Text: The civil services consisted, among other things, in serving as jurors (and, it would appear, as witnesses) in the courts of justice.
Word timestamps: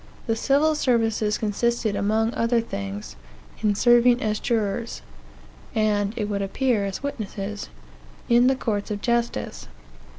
The 0.25 0.35
civil 0.35 0.73
services 0.73 1.37
consisted, 1.37 1.95
among 1.95 2.33
other 2.33 2.59
things, 2.59 3.15
in 3.61 3.75
serving 3.75 4.19
as 4.19 4.39
jurors 4.39 5.03
(and, 5.75 6.15
it 6.17 6.25
would 6.25 6.41
appear, 6.41 6.85
as 6.85 7.03
witnesses) 7.03 7.69
in 8.27 8.47
the 8.47 8.55
courts 8.55 8.89
of 8.89 8.99
justice. 9.01 9.67